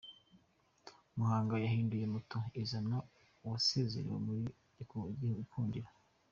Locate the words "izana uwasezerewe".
2.63-4.17